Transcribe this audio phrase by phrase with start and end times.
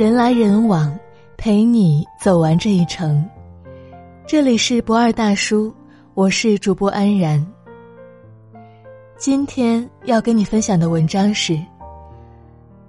[0.00, 0.98] 人来人往，
[1.36, 3.22] 陪你走完这一程。
[4.26, 5.70] 这里是不二大叔，
[6.14, 7.46] 我是主播安然。
[9.18, 11.62] 今天要跟你分享的文章是：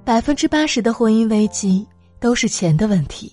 [0.06, 1.86] 百分之八十的婚姻危机
[2.18, 3.30] 都是钱的问题。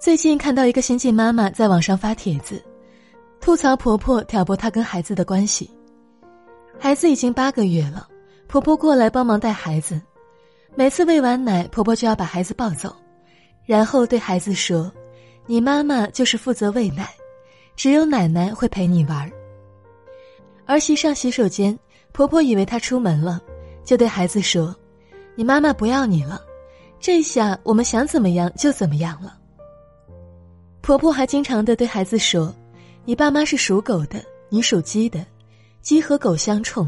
[0.00, 2.62] 最近看到一个新晋妈妈在网上发帖子，
[3.40, 5.68] 吐槽婆婆挑拨她跟孩子的关系。
[6.78, 8.06] 孩子已经八个月了。
[8.46, 10.00] 婆婆过来帮忙带孩子，
[10.78, 12.94] 每次喂完奶，婆婆就要把孩子抱走，
[13.64, 14.92] 然后对孩子说
[15.46, 17.08] ：“你妈妈就是负责喂奶，
[17.74, 19.32] 只有奶奶会陪你玩。”
[20.66, 21.76] 儿媳上洗手间，
[22.12, 23.40] 婆婆以为她出门了，
[23.86, 24.76] 就对孩子说
[25.34, 26.42] ：“你妈妈不要你了。”
[27.00, 29.34] 这下我们想怎么样就怎么样了。
[30.82, 32.54] 婆婆还经常的对孩子说
[33.06, 35.24] ：“你爸妈是属狗的，你属鸡的，
[35.80, 36.86] 鸡和狗相冲。”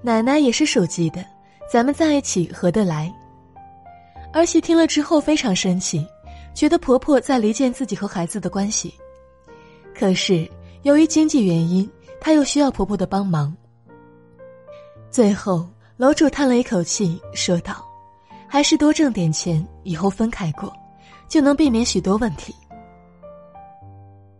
[0.00, 1.22] 奶奶也是属鸡的，
[1.70, 3.12] 咱们在一起合得来。
[4.36, 6.06] 儿媳听了之后非常生气，
[6.54, 8.92] 觉得婆婆在离间自己和孩子的关系。
[9.94, 10.46] 可是
[10.82, 13.56] 由于经济原因，她又需要婆婆的帮忙。
[15.10, 17.82] 最后楼主叹了一口气，说道
[18.46, 20.70] ：“还是多挣点钱，以后分开过，
[21.30, 22.54] 就能避免许多问题。”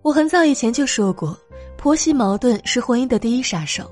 [0.05, 1.35] 我很早以前就说过，
[1.79, 3.91] 婆媳矛盾是婚姻的第一杀手，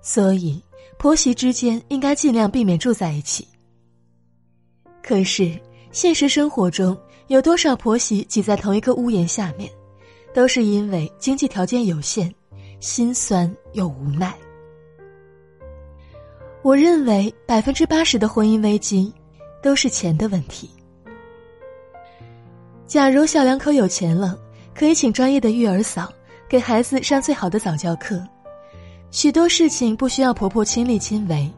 [0.00, 0.62] 所以。
[0.96, 3.46] 婆媳之间应该尽量避免住在一起。
[5.02, 5.58] 可是
[5.90, 6.96] 现实生活中
[7.28, 9.70] 有多少婆媳挤在同一个屋檐下面，
[10.34, 12.32] 都是因为经济条件有限，
[12.80, 14.34] 心酸又无奈。
[16.62, 19.12] 我认为百分之八十的婚姻危机，
[19.62, 20.68] 都是钱的问题。
[22.86, 24.38] 假如小两口有钱了，
[24.74, 26.12] 可以请专业的育儿嫂
[26.48, 28.22] 给孩子上最好的早教课。
[29.10, 31.50] 许多事情不需要婆婆亲力亲为，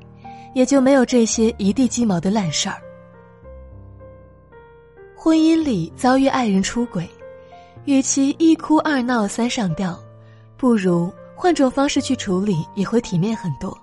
[0.55, 2.77] 也就没有这些一地鸡毛的烂事儿。
[5.31, 7.09] 婚姻里遭遇爱人出轨，
[7.85, 9.97] 与其一哭二闹三上吊，
[10.57, 13.79] 不如换种方式去处理，也会体面很多。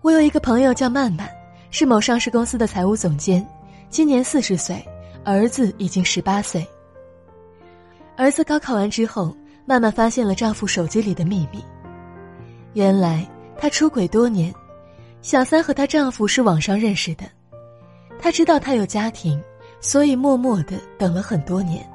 [0.00, 1.28] 我有一个朋友叫曼曼，
[1.70, 3.46] 是某上市公司的财务总监，
[3.90, 4.82] 今年四十岁，
[5.22, 6.66] 儿子已经十八岁。
[8.16, 9.36] 儿子高考完之后。
[9.66, 11.62] 曼曼发现了丈夫手机里的秘密，
[12.72, 13.28] 原来
[13.58, 14.54] 她出轨多年，
[15.20, 17.24] 小三和她丈夫是网上认识的，
[18.26, 19.40] 她知道他有家庭，
[19.80, 21.88] 所以默默的等了很多年。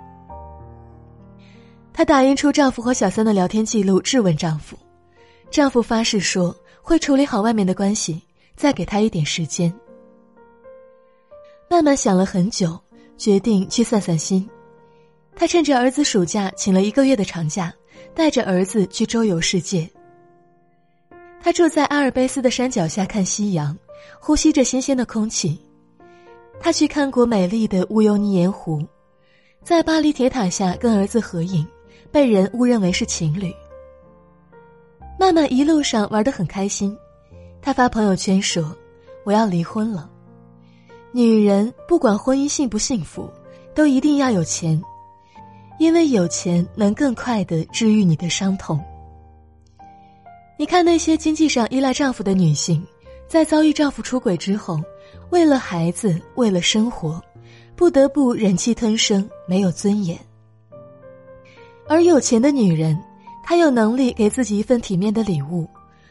[1.92, 4.78] 她打印出丈夫和小三的聊天记录，质问丈夫，
[5.50, 8.22] 丈夫发誓说会处理好外面的关系，
[8.56, 9.74] 再给她一点时间。
[11.70, 12.80] 曼曼想了很久，
[13.18, 14.50] 决定去散散心。
[15.36, 17.74] 她趁着儿子暑假请了一个月的长假，
[18.16, 19.86] 带着儿子去周游世界。
[21.42, 23.78] 她住在阿尔卑斯的山脚下看夕阳，
[24.18, 25.60] 呼吸着新鲜的空气。
[26.62, 28.86] 她去看过美丽的乌尤尼盐湖，
[29.64, 31.66] 在巴黎铁塔下跟儿子合影，
[32.12, 33.52] 被人误认为是情侣。
[35.20, 36.96] 曼曼一路上玩得很开心，
[37.62, 38.76] 她发朋友圈说
[39.26, 40.08] ：“我要离婚了。”
[41.12, 43.28] 女人不管婚姻幸不幸福，
[43.74, 44.82] 都一定要有钱。
[45.80, 48.80] 因为有钱能更快的治愈你的伤痛。
[50.60, 52.86] 你看那些经济上依赖丈夫的女性，
[53.28, 54.80] 在遭遇丈夫出轨之后，
[55.32, 57.22] 为了孩子，为了生活，
[57.76, 60.20] 不得不忍气吞声，没有尊严。
[61.88, 63.02] 而有钱的女人，
[63.42, 65.68] 她有能力给自己一份体面的礼物，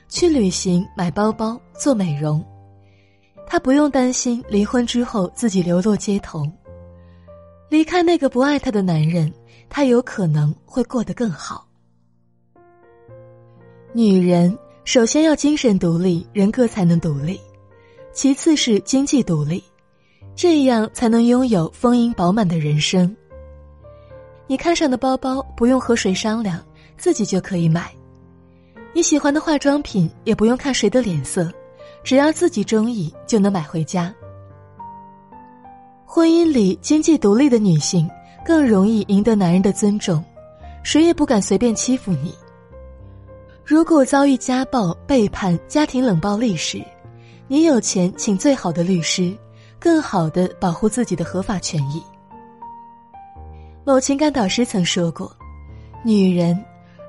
[0.08, 2.42] 去旅行、买包包、做美容，
[3.46, 6.50] 她不用担心离婚之后自己流落街头，
[7.68, 9.32] 离开那个不爱她的男人。
[9.68, 11.64] 她有可能会过得更好。
[13.92, 17.36] 女人首先要精神独立，人格才能独立；
[18.20, 19.64] 其次是经济独立，
[20.36, 23.16] 这样才能拥有丰盈饱满的人生。
[24.46, 26.62] 你看上的包包不用和谁商量，
[26.98, 27.84] 自己就可以买；
[28.92, 31.50] 你喜欢的化妆品也不用看谁的脸色，
[32.04, 34.14] 只要自己中意就能买回家。
[36.04, 38.06] 婚姻里经济独立的女性。
[38.44, 40.22] 更容易赢得男人的尊重，
[40.82, 42.34] 谁也不敢随便欺负你。
[43.64, 46.84] 如果遭遇家暴、背叛、家庭冷暴力时，
[47.50, 49.36] 你有钱请最好的律师，
[49.76, 52.00] 更好的保护自己的合法权益。
[53.84, 55.36] 某情感导师曾说过
[56.06, 56.56] ：“女人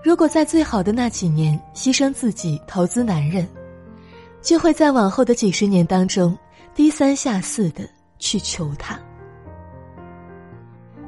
[0.04, 3.48] 如果在最好的那几年牺牲自己投资男人，
[4.42, 6.36] 就会在往后的几十年当中
[6.74, 9.00] 低三下四的去求他。”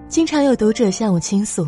[0.08, 1.68] 经常有读者向我倾诉，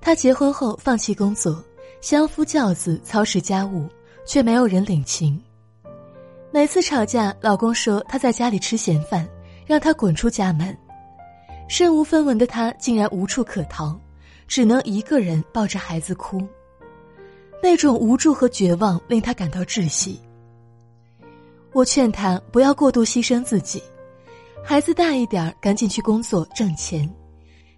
[0.00, 1.60] 她结婚后放弃工作，
[2.00, 3.88] 相夫教子操持家务，
[4.24, 5.42] 却没有人领情。
[6.52, 9.28] 每次吵架，老公说他在家里吃闲饭，
[9.64, 10.76] 让他滚出家门。
[11.68, 13.96] 身无分文的他竟然无处可逃，
[14.48, 16.42] 只能一个人抱着孩子哭。
[17.62, 20.20] 那种无助和绝望令他感到窒息。
[21.72, 23.80] 我劝他不要过度牺牲自己，
[24.64, 27.08] 孩子大一点赶紧去工作挣钱。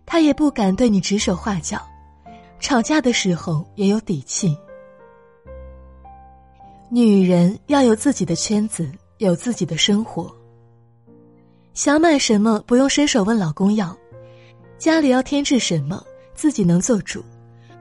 [0.07, 1.79] 他也不敢对你指手画脚，
[2.59, 4.57] 吵架的时候也有底气。
[6.95, 8.87] 女人要有自己的圈子，
[9.17, 10.31] 有自己的生活。
[11.73, 13.97] 想买什么不用伸手问老公要，
[14.77, 16.05] 家里要添置什么
[16.35, 17.25] 自己能做主，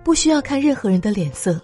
[0.02, 1.60] 不需要看任何人的脸色。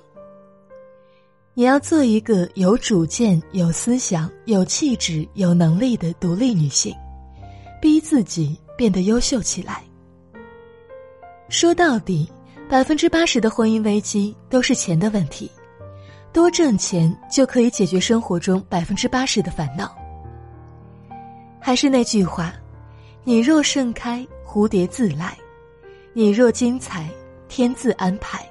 [1.53, 6.93] 你要做一个有主见、有思想、有气质、有能力的独立女性，
[7.81, 9.81] 逼自己变得优秀起来。
[11.47, 12.29] 说到底，
[12.69, 15.49] 百分之八十的婚姻危机都是钱的问题，
[16.37, 19.97] 多挣钱就可以解决生活中百分之八十的烦恼。
[21.59, 22.53] 还是那句话，
[23.23, 25.31] 你若盛开，蝴蝶自来；
[26.13, 27.09] 你若精彩，
[27.47, 28.47] 天自安排。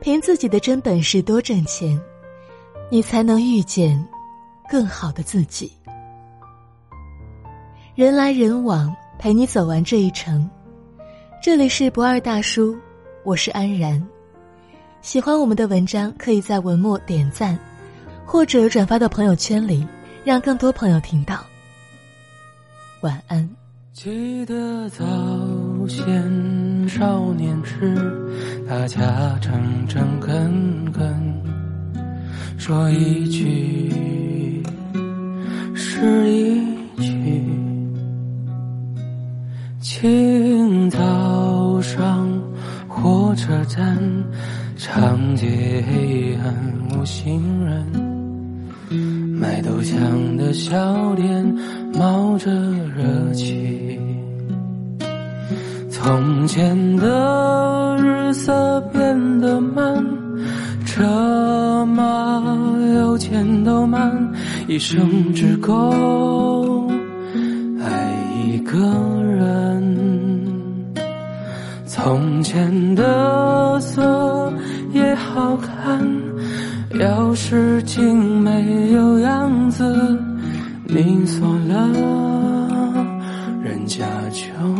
[0.00, 2.00] 凭自己的真本事多挣钱，
[2.90, 4.00] 你才能遇见
[4.70, 5.72] 更好的自己。
[7.96, 10.48] 人来人往，陪你走完这一程。
[11.42, 12.78] 这里是不二大叔，
[13.24, 14.00] 我是安然。
[15.02, 17.58] 喜欢我们的文章，可以在文末点赞，
[18.26, 19.86] 或者转发到朋友圈里，
[20.24, 21.42] 让更多朋友听到。
[23.00, 23.48] 晚安。
[23.94, 25.04] 记得早
[25.88, 27.96] 先少年时，
[28.68, 31.42] 大家诚诚恳恳，
[32.58, 33.90] 说一句
[47.00, 47.82] 有行人，
[49.40, 51.56] 卖豆浆的小店
[51.94, 52.50] 冒着
[52.94, 53.98] 热气。
[55.88, 60.04] 从前的日色变得慢，
[60.84, 62.42] 车马
[62.94, 64.30] 邮件都慢，
[64.68, 66.86] 一生只够
[67.80, 68.12] 爱
[68.44, 68.76] 一个
[69.24, 69.96] 人。
[71.86, 73.02] 从前的
[76.98, 80.18] 要是竟没有样子，
[80.84, 81.88] 你锁了，
[83.62, 84.79] 人家就。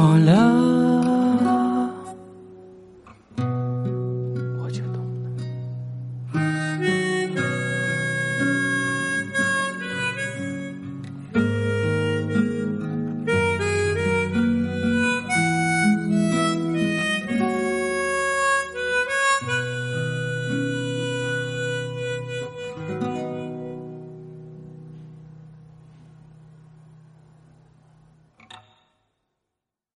[0.00, 0.69] 懂了，你锁了。